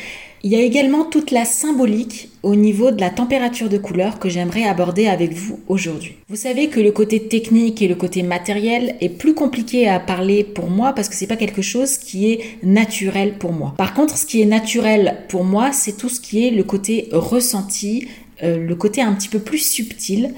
il 0.43 0.51
y 0.51 0.55
a 0.55 0.61
également 0.61 1.05
toute 1.05 1.31
la 1.31 1.45
symbolique 1.45 2.29
au 2.43 2.53
niveau 2.53 2.91
de 2.91 3.01
la 3.01 3.09
température 3.09 3.69
de 3.69 3.79
couleur 3.79 4.19
que 4.19 4.29
j'aimerais 4.29 4.65
aborder 4.65 5.07
avec 5.07 5.33
vous 5.33 5.59
aujourd'hui. 5.67 6.15
Vous 6.29 6.35
savez 6.35 6.67
que 6.67 6.79
le 6.79 6.91
côté 6.91 7.27
technique 7.27 7.81
et 7.81 7.87
le 7.87 7.95
côté 7.95 8.21
matériel 8.21 8.95
est 9.01 9.09
plus 9.09 9.33
compliqué 9.33 9.87
à 9.87 9.99
parler 9.99 10.43
pour 10.43 10.69
moi 10.69 10.93
parce 10.93 11.09
que 11.09 11.15
c'est 11.15 11.27
pas 11.27 11.37
quelque 11.37 11.63
chose 11.63 11.97
qui 11.97 12.31
est 12.31 12.41
naturel 12.61 13.39
pour 13.39 13.51
moi. 13.51 13.73
Par 13.77 13.95
contre, 13.95 14.15
ce 14.15 14.27
qui 14.27 14.41
est 14.41 14.45
naturel 14.45 15.23
pour 15.27 15.43
moi, 15.43 15.71
c'est 15.71 15.97
tout 15.97 16.09
ce 16.09 16.19
qui 16.19 16.45
est 16.45 16.51
le 16.51 16.63
côté 16.63 17.07
ressenti, 17.13 18.09
euh, 18.43 18.57
le 18.57 18.75
côté 18.75 19.01
un 19.01 19.13
petit 19.13 19.29
peu 19.29 19.39
plus 19.39 19.59
subtil 19.59 20.33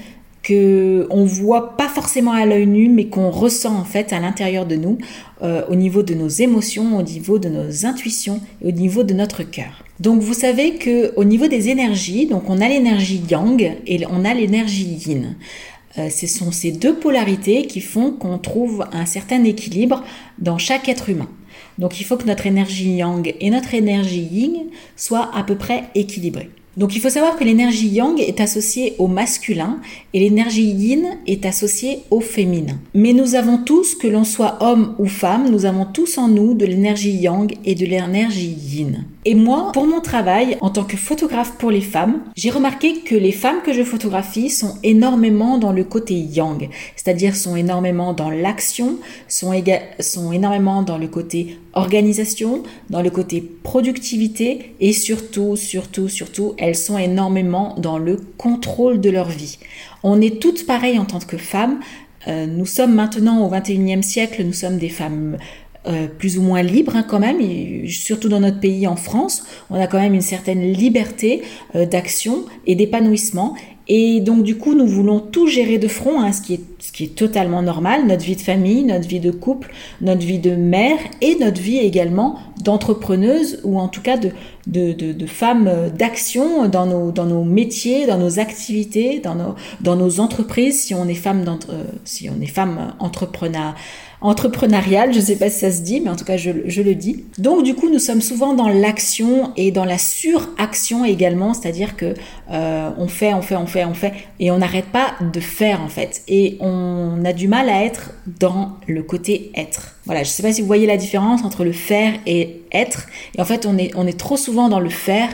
que 0.46 1.08
on 1.10 1.24
voit 1.24 1.76
pas 1.76 1.88
forcément 1.88 2.30
à 2.30 2.46
l'œil 2.46 2.68
nu, 2.68 2.88
mais 2.88 3.06
qu'on 3.06 3.30
ressent 3.30 3.76
en 3.76 3.84
fait 3.84 4.12
à 4.12 4.20
l'intérieur 4.20 4.64
de 4.64 4.76
nous, 4.76 4.96
euh, 5.42 5.62
au 5.68 5.74
niveau 5.74 6.04
de 6.04 6.14
nos 6.14 6.28
émotions, 6.28 6.96
au 6.96 7.02
niveau 7.02 7.40
de 7.40 7.48
nos 7.48 7.84
intuitions 7.84 8.40
et 8.62 8.68
au 8.68 8.70
niveau 8.70 9.02
de 9.02 9.12
notre 9.12 9.42
cœur. 9.42 9.82
Donc 9.98 10.20
vous 10.20 10.34
savez 10.34 10.76
que 10.76 11.12
au 11.16 11.24
niveau 11.24 11.48
des 11.48 11.68
énergies, 11.68 12.26
donc 12.26 12.48
on 12.48 12.60
a 12.60 12.68
l'énergie 12.68 13.22
yang 13.28 13.76
et 13.88 14.06
on 14.08 14.24
a 14.24 14.34
l'énergie 14.34 14.84
yin. 15.04 15.34
Euh, 15.98 16.10
ce 16.10 16.28
sont 16.28 16.52
ces 16.52 16.70
deux 16.70 16.94
polarités 16.94 17.66
qui 17.66 17.80
font 17.80 18.12
qu'on 18.12 18.38
trouve 18.38 18.86
un 18.92 19.06
certain 19.06 19.42
équilibre 19.42 20.04
dans 20.38 20.58
chaque 20.58 20.88
être 20.88 21.08
humain. 21.08 21.28
Donc 21.78 22.00
il 22.00 22.04
faut 22.04 22.16
que 22.16 22.26
notre 22.26 22.46
énergie 22.46 22.94
yang 22.96 23.34
et 23.40 23.50
notre 23.50 23.74
énergie 23.74 24.28
yin 24.30 24.66
soient 24.94 25.28
à 25.34 25.42
peu 25.42 25.56
près 25.56 25.84
équilibrées. 25.96 26.50
Donc 26.76 26.94
il 26.94 27.00
faut 27.00 27.08
savoir 27.08 27.36
que 27.36 27.44
l'énergie 27.44 27.88
yang 27.88 28.20
est 28.20 28.40
associée 28.40 28.94
au 28.98 29.06
masculin 29.06 29.80
et 30.12 30.20
l'énergie 30.20 30.70
yin 30.70 31.18
est 31.26 31.46
associée 31.46 32.00
au 32.10 32.20
féminin. 32.20 32.78
Mais 32.92 33.14
nous 33.14 33.34
avons 33.34 33.58
tous, 33.58 33.94
que 33.94 34.06
l'on 34.06 34.24
soit 34.24 34.58
homme 34.60 34.94
ou 34.98 35.06
femme, 35.06 35.50
nous 35.50 35.64
avons 35.64 35.86
tous 35.86 36.18
en 36.18 36.28
nous 36.28 36.52
de 36.54 36.66
l'énergie 36.66 37.16
yang 37.16 37.54
et 37.64 37.74
de 37.74 37.86
l'énergie 37.86 38.50
yin. 38.50 39.04
Et 39.28 39.34
moi, 39.34 39.72
pour 39.72 39.88
mon 39.88 40.00
travail 40.00 40.56
en 40.60 40.70
tant 40.70 40.84
que 40.84 40.96
photographe 40.96 41.54
pour 41.58 41.72
les 41.72 41.80
femmes, 41.80 42.20
j'ai 42.36 42.48
remarqué 42.48 43.00
que 43.00 43.16
les 43.16 43.32
femmes 43.32 43.60
que 43.64 43.72
je 43.72 43.82
photographie 43.82 44.50
sont 44.50 44.76
énormément 44.84 45.58
dans 45.58 45.72
le 45.72 45.82
côté 45.82 46.14
yang, 46.14 46.68
c'est-à-dire 46.94 47.34
sont 47.34 47.56
énormément 47.56 48.12
dans 48.12 48.30
l'action, 48.30 49.00
sont, 49.26 49.52
sont 49.98 50.30
énormément 50.30 50.82
dans 50.84 50.96
le 50.96 51.08
côté 51.08 51.58
organisation, 51.72 52.62
dans 52.88 53.02
le 53.02 53.10
côté 53.10 53.40
productivité 53.64 54.76
et 54.78 54.92
surtout, 54.92 55.56
surtout, 55.56 56.08
surtout, 56.08 56.54
elles 56.56 56.76
sont 56.76 56.96
énormément 56.96 57.74
dans 57.78 57.98
le 57.98 58.20
contrôle 58.38 59.00
de 59.00 59.10
leur 59.10 59.28
vie. 59.28 59.58
On 60.04 60.20
est 60.20 60.40
toutes 60.40 60.66
pareilles 60.66 61.00
en 61.00 61.04
tant 61.04 61.18
que 61.18 61.36
femmes. 61.36 61.80
Euh, 62.28 62.46
nous 62.46 62.66
sommes 62.66 62.94
maintenant 62.94 63.44
au 63.44 63.50
21e 63.50 64.02
siècle, 64.02 64.44
nous 64.44 64.52
sommes 64.52 64.78
des 64.78 64.88
femmes 64.88 65.36
euh, 65.88 66.06
plus 66.08 66.38
ou 66.38 66.42
moins 66.42 66.62
libre 66.62 66.96
hein, 66.96 67.04
quand 67.06 67.20
même, 67.20 67.38
surtout 67.88 68.28
dans 68.28 68.40
notre 68.40 68.58
pays 68.58 68.86
en 68.86 68.96
France, 68.96 69.44
on 69.70 69.80
a 69.80 69.86
quand 69.86 70.00
même 70.00 70.14
une 70.14 70.20
certaine 70.20 70.72
liberté 70.72 71.42
euh, 71.74 71.86
d'action 71.86 72.44
et 72.66 72.74
d'épanouissement. 72.74 73.54
Et 73.88 74.20
donc 74.20 74.42
du 74.42 74.58
coup, 74.58 74.74
nous 74.74 74.86
voulons 74.86 75.20
tout 75.20 75.46
gérer 75.46 75.78
de 75.78 75.86
front, 75.86 76.20
hein, 76.20 76.32
ce, 76.32 76.40
qui 76.42 76.54
est, 77.04 77.14
totalement 77.14 77.62
normal, 77.62 78.06
notre 78.06 78.24
vie 78.24 78.34
de 78.34 78.40
famille, 78.40 78.82
notre 78.82 79.06
vie 79.06 79.20
de 79.20 79.30
couple, 79.30 79.72
notre 80.00 80.26
vie 80.26 80.40
de 80.40 80.56
mère 80.56 80.98
et 81.20 81.36
notre 81.38 81.60
vie 81.60 81.78
également 81.78 82.40
d'entrepreneuse 82.64 83.60
ou 83.62 83.78
en 83.78 83.86
tout 83.86 84.02
cas 84.02 84.16
de, 84.16 84.32
de, 84.66 85.26
femmes 85.26 85.70
d'action 85.96 86.68
dans 86.68 86.86
nos, 86.86 87.44
métiers, 87.44 88.06
dans 88.06 88.18
nos 88.18 88.40
activités, 88.40 89.20
dans 89.20 89.36
nos, 89.36 89.54
dans 89.82 89.94
nos 89.94 90.18
entreprises, 90.18 90.82
si 90.82 90.94
on 90.94 91.06
est 91.06 91.14
femme, 91.14 91.44
euh, 91.70 91.84
si 92.04 92.28
on 92.28 92.40
est 92.42 92.46
femme 92.46 92.94
entrepreneur 92.98 93.74
entrepreneuriale, 94.20 95.12
je 95.12 95.18
ne 95.18 95.24
sais 95.24 95.36
pas 95.36 95.50
si 95.50 95.60
ça 95.60 95.70
se 95.70 95.82
dit, 95.82 96.00
mais 96.00 96.10
en 96.10 96.16
tout 96.16 96.24
cas 96.24 96.36
je, 96.36 96.50
le 96.50 96.94
dis. 96.94 97.24
Donc 97.38 97.62
du 97.62 97.74
coup, 97.74 97.90
nous 97.90 97.98
sommes 97.98 98.20
souvent 98.20 98.54
dans 98.54 98.68
l'action 98.68 99.52
et 99.56 99.70
dans 99.70 99.84
la 99.84 99.98
suraction 99.98 101.04
également, 101.04 101.54
c'est-à-dire 101.54 101.96
que 101.96 102.14
euh, 102.50 102.90
on 102.98 103.08
fait, 103.08 103.34
on 103.34 103.42
fait, 103.42 103.56
on 103.56 103.66
fait, 103.66 103.84
on 103.84 103.94
fait, 103.94 104.12
et 104.40 104.50
on 104.50 104.58
n'arrête 104.58 104.86
pas 104.86 105.14
de 105.20 105.40
faire 105.40 105.80
en 105.82 105.88
fait. 105.88 106.22
Et 106.28 106.56
on 106.60 107.24
a 107.24 107.32
du 107.32 107.48
mal 107.48 107.68
à 107.68 107.84
être 107.84 108.12
dans 108.40 108.76
le 108.86 109.02
côté 109.02 109.50
être. 109.54 109.96
Voilà, 110.04 110.22
je 110.22 110.30
ne 110.30 110.32
sais 110.32 110.42
pas 110.42 110.52
si 110.52 110.60
vous 110.60 110.66
voyez 110.66 110.86
la 110.86 110.96
différence 110.96 111.44
entre 111.44 111.64
le 111.64 111.72
faire 111.72 112.14
et 112.26 112.62
être. 112.72 113.06
Et 113.36 113.40
en 113.40 113.44
fait, 113.44 113.66
on 113.66 113.76
est, 113.76 113.90
on 113.96 114.06
est 114.06 114.18
trop 114.18 114.36
souvent 114.36 114.68
dans 114.68 114.80
le 114.80 114.90
faire 114.90 115.28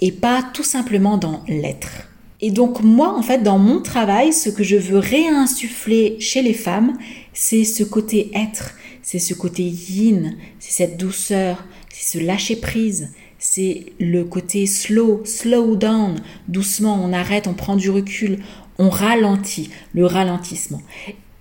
et 0.00 0.12
pas 0.12 0.42
tout 0.52 0.64
simplement 0.64 1.16
dans 1.16 1.42
l'être. 1.48 2.06
Et 2.40 2.50
donc 2.50 2.82
moi, 2.82 3.14
en 3.16 3.22
fait, 3.22 3.42
dans 3.42 3.58
mon 3.58 3.80
travail, 3.80 4.32
ce 4.32 4.50
que 4.50 4.62
je 4.62 4.76
veux 4.76 4.98
réinsuffler 4.98 6.16
chez 6.20 6.42
les 6.42 6.52
femmes, 6.52 6.98
c'est 7.36 7.64
ce 7.64 7.84
côté 7.84 8.30
être, 8.34 8.72
c'est 9.02 9.18
ce 9.18 9.34
côté 9.34 9.62
yin, 9.62 10.36
c'est 10.58 10.72
cette 10.72 10.96
douceur, 10.96 11.64
c'est 11.92 12.18
ce 12.18 12.24
lâcher 12.24 12.56
prise, 12.56 13.12
c'est 13.38 13.92
le 14.00 14.24
côté 14.24 14.64
slow, 14.64 15.20
slow 15.26 15.76
down, 15.76 16.16
doucement, 16.48 16.98
on 17.04 17.12
arrête, 17.12 17.46
on 17.46 17.52
prend 17.52 17.76
du 17.76 17.90
recul, 17.90 18.38
on 18.78 18.88
ralentit, 18.88 19.68
le 19.92 20.06
ralentissement. 20.06 20.80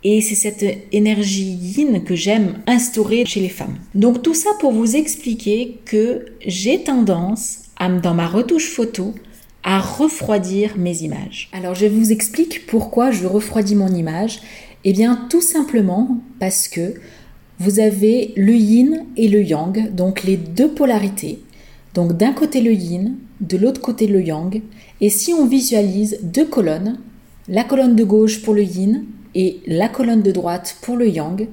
Et 0.04 0.20
c'est 0.20 0.36
cette 0.36 0.66
énergie 0.92 1.54
yin 1.54 2.04
que 2.04 2.14
j'aime 2.14 2.62
instaurer 2.68 3.25
chez 3.25 3.40
les 3.40 3.50
femmes. 3.50 3.78
Donc 3.96 4.22
tout 4.22 4.36
ça 4.36 4.50
pour 4.60 4.74
vous 4.74 4.98
expliquer 4.98 5.80
que 5.86 6.25
j'ai 6.46 6.84
tendance 6.84 7.60
à, 7.78 7.88
dans 7.88 8.14
ma 8.14 8.28
retouche 8.28 8.68
photo, 8.68 9.16
à 9.64 9.80
refroidir 9.80 10.78
mes 10.78 11.04
images. 11.04 11.50
Alors 11.54 11.74
je 11.74 11.88
vous 11.88 12.12
explique 12.12 12.68
pourquoi 12.68 13.12
je 13.12 13.25
refroidis 13.25 13.75
mon 13.75 13.88
image. 13.88 14.42
Eh 14.88 14.94
bien 14.94 15.27
tout 15.30 15.42
simplement 15.42 16.20
parce 16.39 16.68
que 16.68 16.94
vous 17.58 17.80
avez 17.80 18.34
le 18.38 18.54
yin 18.54 19.06
et 19.18 19.27
le 19.27 19.42
yang, 19.42 19.94
donc 19.94 20.24
les 20.24 20.38
deux 20.38 20.70
polarités. 20.70 21.39
Donc 21.96 22.15
d'un 22.15 22.34
côté 22.34 22.62
le 22.62 22.72
yin, 22.72 23.15
de 23.42 23.58
l'autre 23.58 23.82
côté 23.82 24.06
le 24.06 24.22
yang. 24.22 24.62
Et 25.01 25.10
si 25.10 25.34
on 25.34 25.48
visualise 25.48 26.20
deux 26.22 26.46
colonnes, 26.46 27.00
la 27.48 27.63
colonne 27.63 27.96
de 27.96 28.04
gauche 28.04 28.44
pour 28.44 28.54
le 28.54 28.63
yin 28.63 29.06
et 29.34 29.60
la 29.65 29.89
colonne 29.89 30.22
de 30.22 30.32
droite 30.32 30.77
pour 30.82 30.98
le 30.98 31.10
yang, 31.10 31.48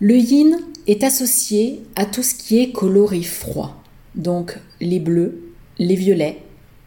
le 0.00 0.16
yin 0.16 0.56
est 0.88 1.04
associé 1.04 1.82
à 1.94 2.04
tout 2.04 2.24
ce 2.24 2.34
qui 2.34 2.58
est 2.58 2.72
coloris 2.72 3.22
froid. 3.22 3.80
Donc 4.16 4.58
les 4.80 4.98
bleus, 4.98 5.52
les 5.78 5.94
violets, 5.94 6.38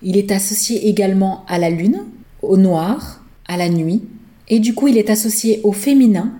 il 0.02 0.18
est 0.18 0.32
associé 0.32 0.90
également 0.90 1.46
à 1.48 1.58
la 1.58 1.70
lune, 1.70 2.04
au 2.42 2.58
noir, 2.58 3.24
à 3.48 3.56
la 3.56 3.70
nuit, 3.70 4.02
et 4.50 4.60
du 4.60 4.74
coup 4.74 4.88
il 4.88 4.98
est 4.98 5.10
associé 5.10 5.62
au 5.64 5.72
féminin 5.72 6.34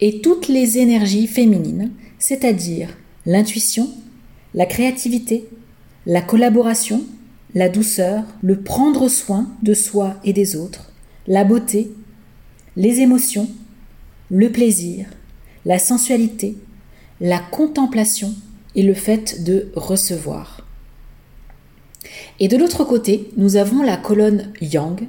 et 0.00 0.20
toutes 0.20 0.48
les 0.48 0.78
énergies 0.78 1.26
féminines, 1.26 1.92
c'est-à-dire 2.18 2.88
l'intuition, 3.26 3.88
la 4.54 4.66
créativité, 4.66 5.48
la 6.06 6.20
collaboration, 6.20 7.02
la 7.54 7.68
douceur, 7.68 8.24
le 8.42 8.60
prendre 8.60 9.08
soin 9.08 9.48
de 9.62 9.74
soi 9.74 10.16
et 10.24 10.32
des 10.32 10.56
autres, 10.56 10.92
la 11.26 11.44
beauté, 11.44 11.92
les 12.76 13.00
émotions, 13.00 13.48
le 14.30 14.50
plaisir, 14.50 15.06
la 15.64 15.78
sensualité, 15.78 16.56
la 17.20 17.38
contemplation 17.38 18.34
et 18.74 18.82
le 18.82 18.94
fait 18.94 19.44
de 19.44 19.70
recevoir. 19.76 20.66
Et 22.40 22.48
de 22.48 22.56
l'autre 22.56 22.84
côté, 22.84 23.30
nous 23.36 23.56
avons 23.56 23.82
la 23.82 23.96
colonne 23.96 24.52
yang. 24.60 25.06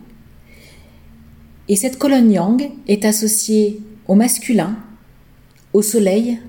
Et 1.68 1.76
cette 1.76 1.98
colonne 1.98 2.32
yang 2.32 2.70
est 2.88 3.06
associée 3.06 3.82
au 4.08 4.16
masculin, 4.16 4.76
au 5.74 5.82
soleil, 5.82 6.40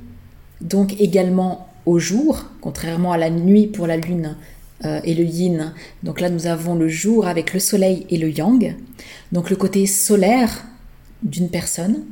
donc 0.61 1.01
également 1.01 1.69
au 1.87 1.99
jour, 1.99 2.45
contrairement 2.61 3.13
à 3.13 3.19
la 3.19 3.31
nuit 3.31 3.67
pour 3.67 3.87
la 3.87 3.97
lune 3.97 4.37
euh, 4.85 5.01
et 5.05 5.15
le 5.15 5.25
yin. 5.25 5.73
Donc 6.03 6.21
là, 6.21 6.29
nous 6.29 6.47
avons 6.47 6.75
le 6.75 6.89
jour 6.89 7.27
avec 7.27 7.55
le 7.55 7.61
soleil 7.61 8.07
et 8.11 8.19
le 8.19 8.31
yang. 8.31 8.77
Donc 9.33 9.49
le 9.49 9.57
côté 9.57 9.87
solaire 9.87 10.67
d'une 11.23 11.49
personne, 11.49 12.05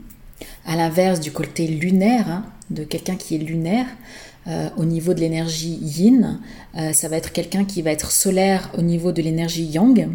à 0.64 0.76
l'inverse 0.76 1.20
du 1.20 1.30
côté 1.30 1.66
lunaire, 1.66 2.28
hein, 2.28 2.46
de 2.70 2.84
quelqu'un 2.84 3.16
qui 3.16 3.34
est 3.34 3.38
lunaire. 3.38 3.86
Euh, 4.46 4.68
au 4.76 4.84
niveau 4.84 5.14
de 5.14 5.20
l'énergie 5.20 5.78
yin, 5.80 6.38
euh, 6.76 6.92
ça 6.92 7.08
va 7.08 7.16
être 7.16 7.32
quelqu'un 7.32 7.64
qui 7.64 7.80
va 7.80 7.90
être 7.90 8.10
solaire 8.10 8.70
au 8.76 8.82
niveau 8.82 9.10
de 9.10 9.22
l'énergie 9.22 9.64
yang. 9.64 10.08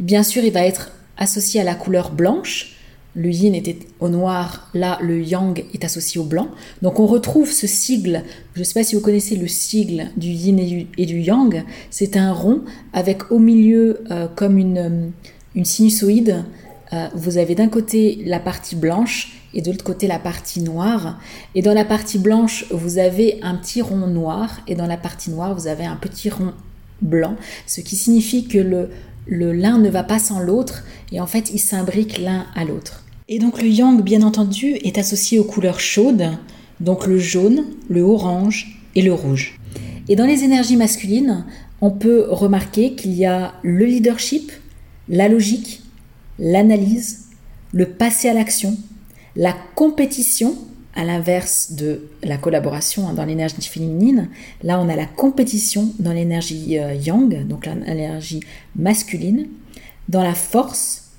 Bien 0.00 0.24
sûr, 0.24 0.42
il 0.42 0.52
va 0.52 0.64
être 0.64 0.90
associé 1.16 1.60
à 1.60 1.64
la 1.64 1.74
couleur 1.74 2.12
blanche. 2.12 2.72
Le 3.14 3.30
yin 3.30 3.54
était 3.54 3.78
au 3.98 4.10
noir, 4.10 4.68
là 4.74 4.98
le 5.00 5.22
yang 5.22 5.64
est 5.72 5.84
associé 5.84 6.20
au 6.20 6.24
blanc. 6.24 6.48
Donc 6.82 7.00
on 7.00 7.06
retrouve 7.06 7.50
ce 7.50 7.66
sigle, 7.66 8.22
je 8.54 8.60
ne 8.60 8.64
sais 8.64 8.74
pas 8.74 8.84
si 8.84 8.94
vous 8.94 9.00
connaissez 9.00 9.36
le 9.36 9.48
sigle 9.48 10.10
du 10.18 10.28
yin 10.28 10.58
et 10.98 11.06
du, 11.06 11.20
yang, 11.20 11.64
c'est 11.90 12.18
un 12.18 12.32
rond 12.32 12.60
avec 12.92 13.30
au 13.32 13.38
milieu 13.38 14.04
euh, 14.10 14.28
comme 14.34 14.58
une, 14.58 15.12
une 15.54 15.64
sinusoïde. 15.64 16.44
vous 17.14 17.38
avez 17.38 17.54
d'un 17.54 17.68
côté 17.68 18.22
la 18.26 18.38
partie 18.38 18.76
blanche 18.76 19.36
et 19.56 19.62
de 19.62 19.70
l'autre 19.70 19.84
côté 19.84 20.06
la 20.06 20.18
partie 20.18 20.60
noire. 20.60 21.18
Et 21.54 21.62
dans 21.62 21.72
la 21.72 21.84
partie 21.84 22.18
blanche, 22.18 22.66
vous 22.70 22.98
avez 22.98 23.38
un 23.42 23.54
petit 23.54 23.80
rond 23.80 24.06
noir 24.06 24.60
et 24.68 24.74
dans 24.74 24.86
la 24.86 24.98
partie 24.98 25.30
noire, 25.30 25.54
vous 25.54 25.66
avez 25.66 25.86
un 25.86 25.96
petit 25.96 26.28
rond 26.28 26.52
blanc, 27.00 27.36
ce 27.66 27.80
qui 27.80 27.96
signifie 27.96 28.46
que 28.46 28.58
le, 28.58 28.90
le 29.26 29.52
l'un 29.52 29.78
ne 29.78 29.90
va 29.90 30.02
pas 30.02 30.18
sans 30.18 30.40
l'autre 30.40 30.84
et 31.12 31.20
en 31.20 31.26
fait, 31.26 31.50
ils 31.52 31.58
s'imbriquent 31.58 32.18
l'un 32.18 32.46
à 32.54 32.64
l'autre. 32.64 33.04
Et 33.28 33.38
donc 33.38 33.60
le 33.60 33.68
yang, 33.68 34.02
bien 34.02 34.22
entendu, 34.22 34.76
est 34.84 34.98
associé 34.98 35.38
aux 35.38 35.44
couleurs 35.44 35.80
chaudes, 35.80 36.30
donc 36.80 37.06
le 37.06 37.18
jaune, 37.18 37.64
le 37.88 38.02
orange 38.02 38.80
et 38.94 39.02
le 39.02 39.12
rouge. 39.12 39.58
Et 40.08 40.14
dans 40.14 40.26
les 40.26 40.44
énergies 40.44 40.76
masculines, 40.76 41.44
on 41.80 41.90
peut 41.90 42.26
remarquer 42.28 42.94
qu'il 42.94 43.14
y 43.14 43.26
a 43.26 43.54
le 43.62 43.84
leadership, 43.84 44.52
la 45.08 45.28
logique, 45.28 45.82
l'analyse, 46.38 47.26
le 47.72 47.86
passer 47.86 48.28
à 48.28 48.34
l'action, 48.34 48.76
la 49.34 49.54
compétition, 49.74 50.56
à 50.96 51.04
l'inverse 51.04 51.72
de 51.72 52.08
la 52.22 52.38
collaboration 52.38 53.08
hein, 53.08 53.12
dans 53.14 53.24
l'énergie 53.24 53.60
féminine, 53.62 54.28
là 54.62 54.80
on 54.80 54.88
a 54.88 54.96
la 54.96 55.06
compétition 55.06 55.92
dans 55.98 56.12
l'énergie 56.12 56.78
euh, 56.78 56.94
yang, 56.94 57.46
donc 57.46 57.66
l'énergie 57.66 58.40
masculine, 58.74 59.46
dans 60.08 60.22
la 60.22 60.34
force, 60.34 61.10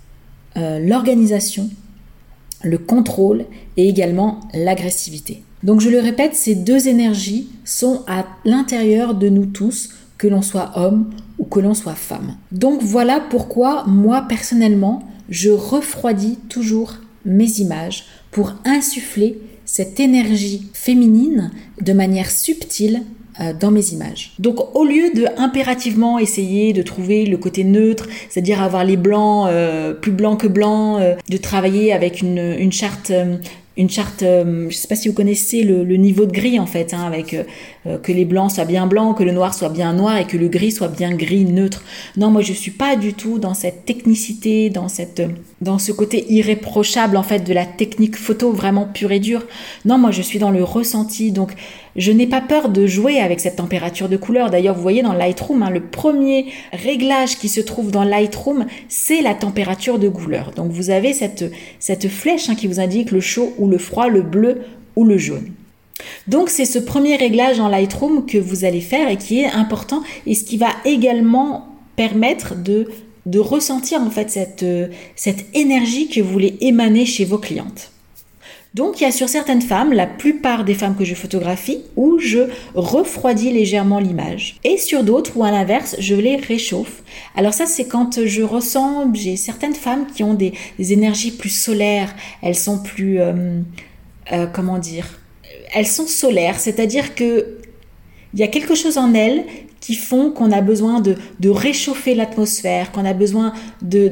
euh, 0.57 0.79
l'organisation, 0.79 1.69
le 2.63 2.77
contrôle 2.77 3.45
et 3.77 3.87
également 3.87 4.39
l'agressivité. 4.53 5.43
Donc 5.63 5.81
je 5.81 5.89
le 5.89 5.99
répète, 5.99 6.35
ces 6.35 6.55
deux 6.55 6.87
énergies 6.87 7.49
sont 7.63 8.03
à 8.07 8.25
l'intérieur 8.45 9.13
de 9.15 9.29
nous 9.29 9.45
tous, 9.45 9.89
que 10.17 10.27
l'on 10.27 10.41
soit 10.41 10.71
homme 10.75 11.11
ou 11.37 11.45
que 11.45 11.59
l'on 11.59 11.75
soit 11.75 11.93
femme. 11.93 12.35
Donc 12.51 12.81
voilà 12.81 13.19
pourquoi 13.19 13.83
moi 13.85 14.25
personnellement, 14.27 15.03
je 15.29 15.49
refroidis 15.49 16.37
toujours 16.49 16.95
mes 17.25 17.59
images 17.59 18.05
pour 18.31 18.53
insuffler 18.65 19.39
cette 19.77 19.99
énergie 19.99 20.63
féminine 20.73 21.51
de 21.81 21.93
manière 21.93 22.31
subtile 22.31 23.03
euh, 23.39 23.53
dans 23.53 23.69
mes 23.69 23.89
images. 23.89 24.33
Donc 24.39 24.75
au 24.75 24.83
lieu 24.83 25.11
de 25.13 25.27
impérativement 25.37 26.17
essayer 26.17 26.73
de 26.73 26.81
trouver 26.81 27.27
le 27.27 27.37
côté 27.37 27.63
neutre, 27.63 28.07
c'est-à-dire 28.27 28.59
avoir 28.59 28.83
les 28.83 28.97
blancs 28.97 29.47
euh, 29.47 29.93
plus 29.93 30.11
blancs 30.11 30.39
que 30.41 30.47
blancs, 30.47 30.99
euh, 30.99 31.13
de 31.29 31.37
travailler 31.37 31.93
avec 31.93 32.23
une, 32.23 32.71
charte 32.71 33.11
une 33.77 33.89
charte, 33.89 34.21
je 34.21 34.65
ne 34.65 34.71
sais 34.71 34.87
pas 34.87 34.95
si 34.95 35.07
vous 35.07 35.13
connaissez 35.13 35.63
le, 35.63 35.83
niveau 35.97 36.25
de 36.25 36.31
gris 36.31 36.59
en 36.59 36.65
fait, 36.65 36.93
hein, 36.93 37.03
avec 37.05 37.35
que 38.03 38.11
les 38.11 38.25
blancs 38.25 38.51
soient 38.51 38.65
bien 38.65 38.87
blancs, 38.87 39.17
que 39.17 39.23
le 39.23 39.31
noir 39.31 39.53
soit 39.53 39.69
bien 39.69 39.93
noir 39.93 40.17
et 40.17 40.25
que 40.25 40.37
le 40.37 40.47
gris 40.47 40.71
soit 40.71 40.87
bien 40.87 41.13
gris 41.13 41.45
neutre. 41.45 41.83
Non, 42.15 42.31
moi 42.31 42.41
je 42.41 42.53
suis 42.53 42.71
pas 42.71 42.95
du 42.95 43.13
tout 43.13 43.39
dans 43.39 43.53
cette 43.53 43.85
technicité, 43.85 44.69
dans 44.69 44.87
cette, 44.87 45.21
dans 45.61 45.79
ce 45.79 45.91
côté 45.91 46.25
irréprochable 46.31 47.17
en 47.17 47.23
fait 47.23 47.39
de 47.39 47.53
la 47.53 47.65
technique 47.65 48.17
photo 48.17 48.51
vraiment 48.51 48.85
pure 48.85 49.11
et 49.11 49.19
dure. 49.19 49.45
Non, 49.85 49.97
moi 49.97 50.11
je 50.11 50.21
suis 50.21 50.39
dans 50.39 50.51
le 50.51 50.63
ressenti. 50.63 51.31
Donc 51.31 51.53
je 51.97 52.11
n'ai 52.11 52.27
pas 52.27 52.41
peur 52.41 52.69
de 52.69 52.85
jouer 52.85 53.19
avec 53.19 53.39
cette 53.39 53.55
température 53.57 54.07
de 54.07 54.17
couleur. 54.17 54.51
D'ailleurs, 54.51 54.75
vous 54.75 54.81
voyez 54.81 55.01
dans 55.01 55.13
Lightroom, 55.13 55.63
hein, 55.63 55.71
le 55.71 55.81
premier 55.81 56.45
réglage 56.71 57.37
qui 57.37 57.49
se 57.49 57.59
trouve 57.59 57.91
dans 57.91 58.03
Lightroom, 58.03 58.67
c'est 58.87 59.21
la 59.21 59.33
température 59.33 59.97
de 59.97 60.07
couleur. 60.07 60.51
Donc 60.55 60.71
vous 60.71 60.91
avez 60.91 61.13
cette, 61.13 61.51
cette 61.79 62.07
flèche 62.07 62.49
hein, 62.49 62.55
qui 62.55 62.67
vous 62.67 62.79
indique 62.79 63.11
le 63.11 63.19
chaud 63.19 63.53
ou 63.57 63.67
le 63.67 63.79
froid, 63.79 64.07
le 64.07 64.21
bleu 64.21 64.61
ou 64.95 65.03
le 65.05 65.17
jaune. 65.17 65.51
Donc 66.27 66.49
c'est 66.49 66.65
ce 66.65 66.77
premier 66.77 67.15
réglage 67.15 67.57
dans 67.57 67.67
Lightroom 67.67 68.27
que 68.27 68.37
vous 68.37 68.63
allez 68.63 68.81
faire 68.81 69.09
et 69.09 69.17
qui 69.17 69.39
est 69.39 69.49
important 69.49 70.03
et 70.27 70.35
ce 70.35 70.43
qui 70.43 70.57
va 70.57 70.69
également 70.85 71.67
permettre 71.95 72.55
de, 72.55 72.89
de 73.25 73.39
ressentir 73.39 74.01
en 74.01 74.11
fait 74.11 74.29
cette, 74.29 74.65
cette 75.15 75.45
énergie 75.55 76.07
que 76.07 76.21
vous 76.21 76.31
voulez 76.31 76.57
émaner 76.61 77.07
chez 77.07 77.25
vos 77.25 77.39
clientes. 77.39 77.91
Donc 78.73 78.99
il 78.99 79.03
y 79.03 79.07
a 79.07 79.11
sur 79.11 79.29
certaines 79.29 79.61
femmes, 79.61 79.93
la 79.93 80.07
plupart 80.07 80.63
des 80.63 80.73
femmes 80.73 80.95
que 80.95 81.05
je 81.05 81.15
photographie, 81.15 81.83
où 81.95 82.19
je 82.19 82.49
refroidis 82.75 83.51
légèrement 83.51 83.99
l'image. 83.99 84.57
Et 84.63 84.77
sur 84.77 85.03
d'autres 85.03 85.37
où 85.37 85.43
à 85.43 85.51
l'inverse, 85.51 85.95
je 85.99 86.15
les 86.15 86.35
réchauffe. 86.35 87.03
Alors 87.35 87.53
ça 87.53 87.65
c'est 87.65 87.87
quand 87.87 88.25
je 88.25 88.41
ressens, 88.41 89.13
j'ai 89.13 89.35
certaines 89.35 89.75
femmes 89.75 90.05
qui 90.13 90.23
ont 90.23 90.33
des, 90.33 90.53
énergies 90.79 91.31
plus 91.31 91.49
solaires, 91.49 92.13
elles 92.41 92.55
sont 92.55 92.81
plus... 92.81 93.19
Euh, 93.19 93.61
euh, 94.31 94.45
comment 94.45 94.77
dire? 94.77 95.19
Elles 95.73 95.87
sont 95.87 96.07
solaires, 96.07 96.59
c'est-à-dire 96.59 97.15
que 97.15 97.57
il 98.33 98.39
y 98.39 98.43
a 98.43 98.47
quelque 98.47 98.75
chose 98.75 98.97
en 98.97 99.13
elles 99.13 99.45
qui 99.79 99.95
font 99.95 100.31
qu'on 100.31 100.51
a 100.51 100.61
besoin 100.61 101.01
de, 101.01 101.15
réchauffer 101.49 102.15
l'atmosphère, 102.15 102.91
qu'on 102.91 103.05
a 103.05 103.13
besoin 103.13 103.53
de, 103.81 104.09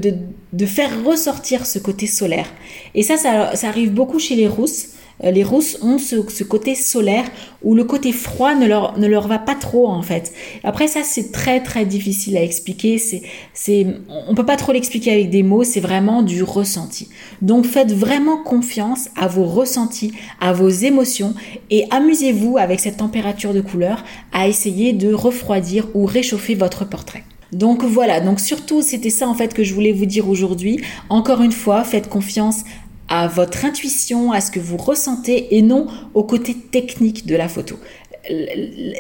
faire 0.66 1.04
ressortir 1.04 1.66
ce 1.66 1.80
côté 1.80 2.08
solaire. 2.08 2.48
Et 2.94 3.04
ça, 3.04 3.18
ça, 3.18 3.68
arrive 3.68 3.94
beaucoup 3.94 4.20
chez 4.20 4.36
les 4.36 4.48
rousses. 4.48 4.90
Euh, 5.24 5.32
les 5.32 5.44
rousses 5.44 5.78
ont 5.82 5.98
ce, 5.98 6.44
côté 6.44 6.76
solaire 6.76 7.26
où 7.64 7.74
le 7.74 7.84
côté 7.84 8.12
froid 8.12 8.54
ne 8.54 8.68
leur, 8.68 8.98
ne 9.00 9.08
leur 9.08 9.28
va 9.28 9.40
pas 9.40 9.56
trop 9.56 9.88
en 9.88 10.02
fait. 10.02 10.34
Après 10.64 10.88
ça 10.88 11.02
c'est 11.04 11.32
très 11.32 11.62
très 11.62 11.86
difficile 11.86 12.38
à 12.38 12.44
expliquer, 12.44 12.98
c'est, 12.98 13.22
c'est, 13.54 13.88
on 14.28 14.36
peut 14.36 14.46
pas 14.46 14.58
trop 14.58 14.72
l'expliquer 14.72 15.12
avec 15.12 15.30
des 15.30 15.44
mots, 15.44 15.64
c'est 15.64 15.80
vraiment 15.80 16.22
du 16.22 16.44
ressenti. 16.44 17.10
Donc 17.42 17.66
faites 17.66 17.94
vraiment 17.94 18.44
confiance 18.44 19.10
à 19.16 19.28
vos 19.28 19.46
ressentis, 19.46 20.14
à 20.42 20.54
vos 20.54 20.70
émotions 20.70 21.34
et 21.70 21.86
amusez-vous 21.92 22.58
avec 22.58 22.80
cette 22.80 22.98
température 22.98 23.54
de 23.54 23.62
couleur 23.62 24.04
à 24.34 24.48
essayer 24.48 24.94
de 24.94 25.14
refroidir 25.14 25.88
ou 25.94 26.06
réchauffer 26.06 26.56
votre 26.56 26.86
portrait. 26.86 27.24
Donc 27.52 27.84
voilà, 27.84 28.20
donc 28.20 28.40
surtout 28.40 28.82
c'était 28.82 29.10
ça 29.10 29.30
en 29.30 29.34
fait 29.34 29.54
que 29.54 29.64
je 29.64 29.74
voulais 29.74 29.94
vous 29.94 30.06
dire 30.06 30.28
aujourd'hui. 30.28 30.82
Encore 31.10 31.42
une 31.42 31.52
fois, 31.52 31.84
faites 31.84 32.10
confiance 32.10 32.64
à 33.08 33.28
votre 33.28 33.66
intuition, 33.66 34.32
à 34.32 34.42
ce 34.42 34.52
que 34.52 34.60
vous 34.60 34.78
ressentez 34.78 35.56
et 35.56 35.62
non 35.62 35.88
au 36.14 36.24
côté 36.24 36.56
technique 36.56 37.26
de 37.26 37.36
la 37.36 37.48
photo. 37.48 37.76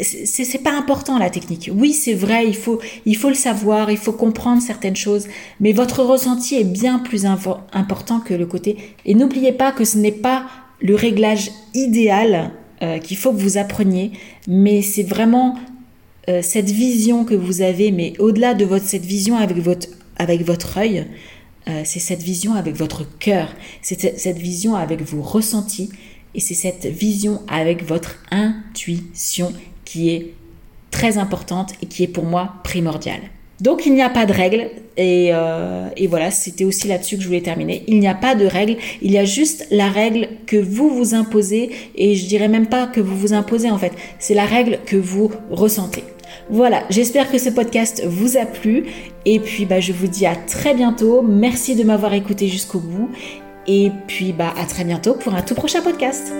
C'est 0.04 0.62
pas 0.62 0.78
important 0.78 1.18
la 1.18 1.32
technique. 1.32 1.72
Oui, 1.74 1.94
c'est 1.94 2.14
vrai, 2.14 2.46
il 2.48 2.56
faut, 2.56 2.80
il 3.08 3.18
faut 3.18 3.30
le 3.30 3.36
savoir, 3.36 3.90
il 3.90 3.98
faut 3.98 4.14
comprendre 4.14 4.62
certaines 4.62 4.96
choses, 4.96 5.28
mais 5.60 5.72
votre 5.72 6.04
ressenti 6.04 6.56
est 6.56 6.64
bien 6.64 7.00
plus 7.00 7.26
important 7.26 8.20
que 8.20 8.36
le 8.36 8.46
côté. 8.46 8.78
Et 9.06 9.16
n'oubliez 9.16 9.52
pas 9.52 9.72
que 9.72 9.84
ce 9.84 9.98
n'est 9.98 10.12
pas 10.12 10.46
le 10.80 10.94
réglage 10.94 11.50
idéal 11.74 12.52
euh, 12.84 13.00
qu'il 13.00 13.18
faut 13.18 13.32
que 13.32 13.38
vous 13.38 13.58
appreniez, 13.58 14.12
mais 14.48 14.84
c'est 14.84 15.04
vraiment 15.04 15.56
euh, 16.30 16.42
cette 16.44 16.70
vision 16.70 17.24
que 17.24 17.34
vous 17.34 17.62
avez, 17.62 17.92
mais 17.92 18.14
au-delà 18.20 18.54
de 18.54 18.66
votre, 18.66 18.86
cette 18.86 19.06
vision 19.06 19.38
avec 19.38 19.58
votre, 19.58 19.88
avec 20.18 20.44
votre 20.44 20.78
œil, 20.78 21.08
euh, 21.68 21.82
c'est 21.84 22.00
cette 22.00 22.22
vision 22.22 22.54
avec 22.54 22.76
votre 22.76 23.06
cœur, 23.18 23.50
c'est 23.82 24.18
cette 24.18 24.38
vision 24.38 24.76
avec 24.76 25.02
vos 25.02 25.22
ressentis 25.22 25.90
et 26.36 26.40
c'est 26.40 26.54
cette 26.54 26.86
vision 26.86 27.42
avec 27.48 27.84
votre 27.84 28.18
intuition 28.30 29.52
qui 29.84 30.10
est 30.10 30.34
très 30.92 31.18
importante 31.18 31.74
et 31.82 31.88
qui 31.88 32.04
est 32.04 32.08
pour 32.08 32.26
moi 32.26 32.56
primordiale. 32.64 33.22
Donc 33.62 33.86
il 33.86 33.94
n'y 33.94 34.02
a 34.02 34.10
pas 34.10 34.26
de 34.26 34.34
règle 34.34 34.70
et, 34.98 35.30
euh, 35.34 35.88
et 35.96 36.08
voilà, 36.08 36.30
c'était 36.30 36.66
aussi 36.66 36.88
là-dessus 36.88 37.16
que 37.16 37.22
je 37.22 37.28
voulais 37.28 37.42
terminer. 37.42 37.84
Il 37.88 38.00
n'y 38.00 38.08
a 38.08 38.14
pas 38.14 38.36
de 38.36 38.46
règle, 38.46 38.78
il 39.02 39.12
y 39.12 39.18
a 39.18 39.26
juste 39.26 39.66
la 39.72 39.90
règle 39.90 40.28
que 40.46 40.58
vous 40.58 40.90
vous 40.90 41.16
imposez 41.16 41.72
et 41.96 42.16
je 42.16 42.28
dirais 42.28 42.50
même 42.50 42.68
pas 42.68 42.86
que 42.86 43.00
vous 43.00 43.18
vous 43.18 43.34
imposez 43.34 43.72
en 43.72 43.78
fait, 43.78 43.94
c'est 44.20 44.34
la 44.34 44.46
règle 44.46 44.80
que 44.86 44.98
vous 44.98 45.32
ressentez. 45.50 46.04
Voilà, 46.50 46.84
j'espère 46.90 47.32
que 47.32 47.38
ce 47.38 47.50
podcast 47.50 48.04
vous 48.06 48.38
a 48.38 48.46
plu. 48.46 48.86
Et 49.26 49.40
puis, 49.40 49.66
bah, 49.66 49.80
je 49.80 49.94
vous 49.94 50.08
dis 50.08 50.26
à 50.26 50.36
très 50.36 50.74
bientôt. 50.74 51.22
Merci 51.22 51.76
de 51.76 51.84
m'avoir 51.84 52.14
écouté 52.14 52.48
jusqu'au 52.48 52.80
bout. 52.80 53.10
Et 53.68 53.92
puis, 54.08 54.32
bah, 54.32 54.54
à 54.58 54.66
très 54.66 54.84
bientôt 54.84 55.16
pour 55.16 55.34
un 55.34 55.42
tout 55.42 55.56
prochain 55.56 55.82
podcast. 55.82 56.32